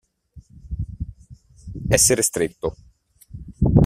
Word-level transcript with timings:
Essere 1.89 2.23
stretto. 2.23 2.75